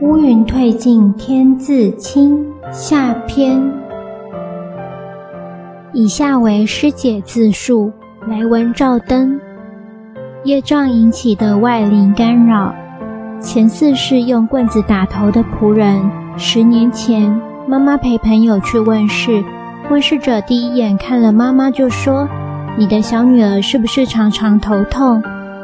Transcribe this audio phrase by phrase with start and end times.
[0.00, 2.46] 乌云退尽，天自清。
[2.70, 3.60] 下篇。
[5.92, 7.90] 以下为师姐自述：
[8.28, 9.40] 来文照灯。
[10.44, 12.72] 业障引起的外灵干扰。
[13.40, 16.08] 前四世用棍子打头的仆人。
[16.36, 19.42] 十年前，妈妈陪朋友去问事，
[19.90, 22.28] 问事者第一眼看了妈妈就说
[22.78, 25.20] ：“你的小女儿是不是常常头痛？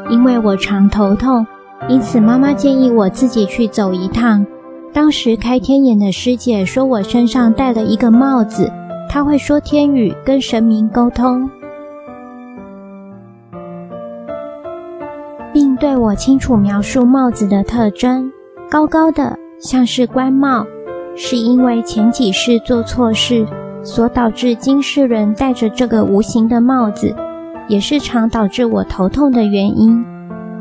[0.09, 1.47] 因为我常头痛，
[1.87, 4.45] 因此妈妈建议我自己去走一趟。”
[4.93, 8.71] 当时开天眼的师姐说我身上戴了一个帽子，
[9.09, 11.49] 她会说天语，跟神明沟通。
[15.51, 18.31] 并对我清楚描述帽子的特征：
[18.69, 20.65] 高高的，像是官帽，
[21.15, 23.45] 是因为前几世做错事
[23.83, 27.13] 所导致今世人戴着这个无形的帽子，
[27.67, 30.05] 也是常导致我头痛的原因。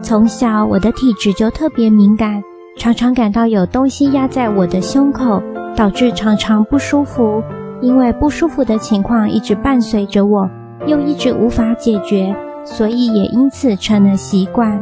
[0.02, 2.42] 从小我的体质就特别敏感，
[2.76, 5.42] 常常感到有东西压在我的胸口，
[5.74, 7.42] 导致常常不舒服。
[7.80, 10.48] 因为不舒服的情况一直伴随着我，
[10.86, 12.34] 又一直无法解决。
[12.66, 14.80] 所以也因此成了习惯。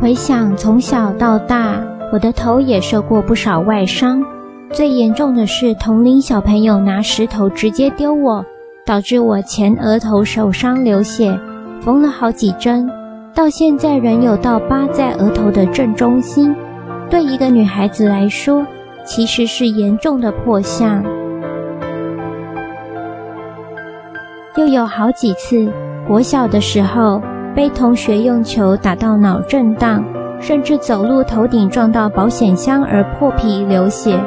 [0.00, 1.80] 回想从小到大，
[2.12, 4.24] 我的头也受过不少外伤，
[4.72, 8.44] 最严重的是同龄小朋友拿石头直接丢我，
[8.84, 11.38] 导致我前额头受伤流血，
[11.80, 12.90] 缝了好几针，
[13.34, 16.54] 到现在仍有道疤在额头的正中心。
[17.08, 18.66] 对一个女孩子来说，
[19.04, 21.04] 其实是严重的破相。
[24.56, 25.70] 又有好几次，
[26.08, 27.22] 国小的时候
[27.54, 30.02] 被同学用球打到脑震荡，
[30.40, 34.18] 甚至走路头顶撞到保险箱而破皮流血。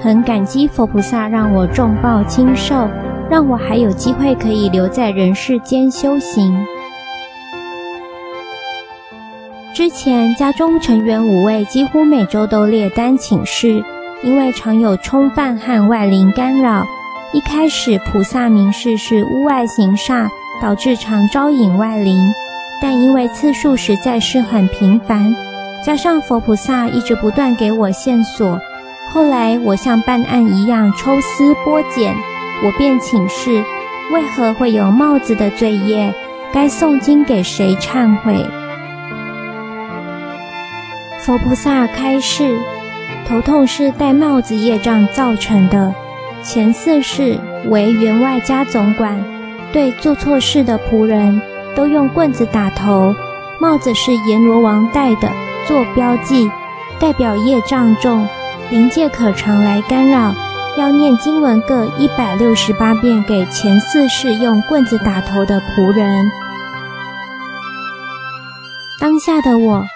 [0.00, 2.88] 很感激佛菩萨让我重报轻受，
[3.30, 6.52] 让我还有机会可以留在人世间修行。
[9.74, 13.84] 之前家中成员五位几乎每周都列单请示，
[14.22, 16.84] 因为常有冲犯和外灵干扰。
[17.32, 20.28] 一开始，菩萨明示是屋外行煞，
[20.62, 22.32] 导致常招引外灵。
[22.80, 25.34] 但因为次数实在是很频繁，
[25.84, 28.60] 加上佛菩萨一直不断给我线索，
[29.12, 32.14] 后来我像办案一样抽丝剥茧，
[32.64, 33.64] 我便请示：
[34.12, 36.14] 为何会有帽子的罪业？
[36.52, 38.46] 该诵经给谁忏悔？
[41.24, 42.58] 佛菩萨开示：
[43.26, 45.94] 头痛是戴帽子业障造成的。
[46.42, 49.24] 前四世为员外家总管，
[49.72, 51.40] 对做错事的仆人
[51.74, 53.14] 都用棍子打头。
[53.58, 55.30] 帽子是阎罗王戴的，
[55.66, 56.50] 做标记，
[57.00, 58.28] 代表业障重，
[58.68, 60.34] 灵界可常来干扰。
[60.76, 66.26] 要念经文各一百六十八遍给前四世用棍子打头的仆人。
[69.00, 69.86] 当下的我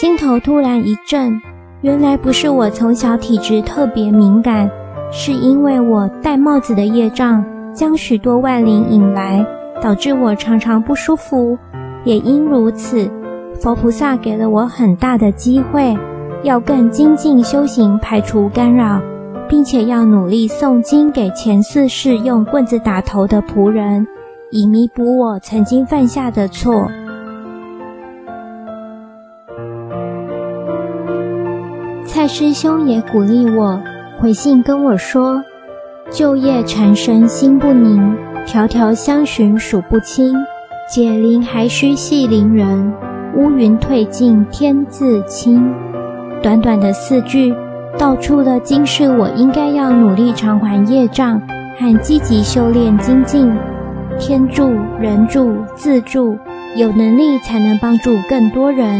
[0.00, 1.42] 心头突然一震，
[1.80, 4.70] 原来不是我从小体质特别敏感。
[5.10, 7.44] 是因为我戴帽子的业障，
[7.74, 9.44] 将许多外灵引来，
[9.82, 11.58] 导致我常常不舒服。
[12.04, 13.10] 也因如此，
[13.58, 15.98] 佛菩萨给了我很大的机会，
[16.44, 19.00] 要更精进修行，排除干扰，
[19.48, 24.06] 并且要努力诵经给前四世用棍子打头的仆人，
[24.52, 26.88] 以弥补我曾经犯下的错。
[32.08, 33.78] 蔡师兄也鼓励我。
[34.18, 35.44] 回信跟我说
[36.10, 40.34] ：“旧业缠身心不宁，条条相寻数不清。
[40.88, 42.92] 解铃还须系铃人，
[43.36, 45.70] 乌云退尽天自清。”
[46.42, 47.54] 短短的四句，
[47.98, 51.38] 道出了今世我应该要努力偿还业障
[51.78, 53.52] 和积极修炼精进。
[54.18, 56.38] 天助人助自助，
[56.74, 58.98] 有能力才能帮助更多人。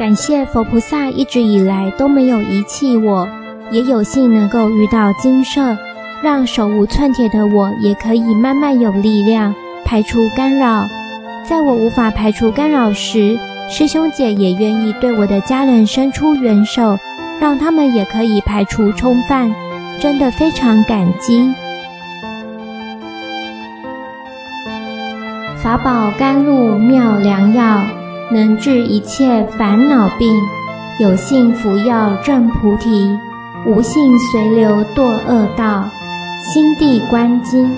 [0.00, 3.28] 感谢佛菩萨一直以来都没有遗弃我，
[3.70, 5.76] 也有幸能够遇到精舍，
[6.22, 10.86] 让手无寸铁的我也可以慢慢有力量排除干扰。
[11.44, 13.38] 在我无法排除干扰时，
[13.68, 16.96] 师兄姐也愿意对我的家人伸出援手，
[17.38, 19.54] 让他们也可以排除冲犯，
[19.98, 21.52] 真的非常感激。
[25.62, 27.99] 法宝甘露妙良药。
[28.32, 30.34] 能治一切烦恼病，
[30.98, 33.18] 有幸服药证菩提，
[33.66, 35.84] 无幸随流堕恶道。
[36.42, 37.70] 心地观经，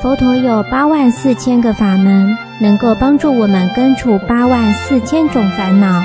[0.00, 6.02] 佛陀有八万四千个法门，能够帮助我们根除八万四千种烦恼。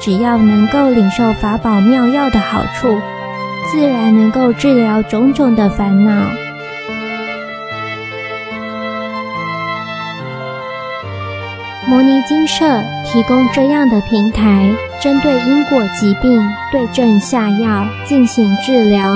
[0.00, 2.98] 只要能够领受法宝妙药的好处，
[3.72, 6.43] 自然能够治疗种种的烦恼。
[11.86, 12.64] 摩尼精舍
[13.04, 14.72] 提供这样的平台，
[15.02, 16.40] 针对因果疾病
[16.72, 19.14] 对症下药进行治疗。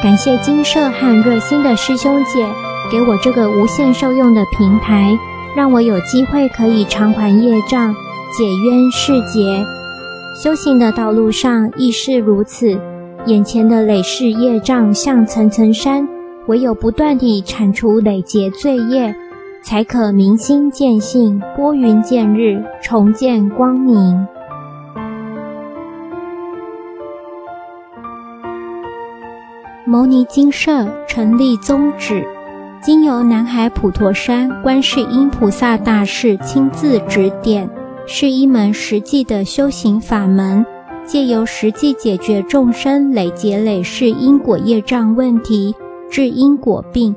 [0.00, 2.46] 感谢精舍和热心的师兄姐
[2.90, 5.18] 给我这个无限受用的平台，
[5.56, 7.92] 让我有机会可以偿还业障、
[8.32, 9.64] 解冤释结。
[10.40, 12.78] 修行的道路上亦是如此，
[13.26, 16.06] 眼前的累世业障像层层山，
[16.46, 19.12] 唯有不断地铲除累劫罪业。
[19.64, 24.28] 才可明心见性，拨云见日，重见光明。
[29.86, 32.22] 牟尼精舍成立宗旨，
[32.82, 37.66] 经由南海普陀山观世音菩萨大士亲自指点，
[38.06, 40.64] 是一门实际的修行法门，
[41.06, 45.74] 借由实际解决众生累劫累世因果业障问题，
[46.10, 47.16] 治因果病。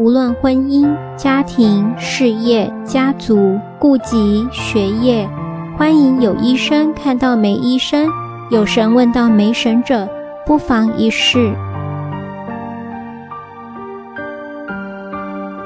[0.00, 5.28] 无论婚姻、家庭、事业、家族、顾及、学业，
[5.76, 8.08] 欢迎有医生看到没医生，
[8.50, 10.08] 有神问到没神者，
[10.46, 11.54] 不妨一试。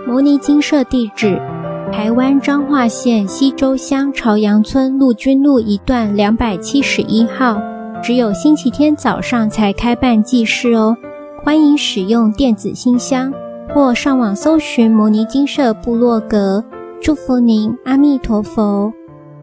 [0.05, 1.41] 牟尼精舍地址：
[1.93, 7.63] 台湾彰化县溪州乡朝阳村陆军路一段两百七十一号，
[8.03, 10.97] 只有星期天早上才开办祭事哦，
[11.45, 13.33] 欢迎使用电子信箱。
[13.73, 16.65] 或上网搜寻摩尼金舍部落格，
[17.01, 18.93] 祝福您，阿弥陀佛。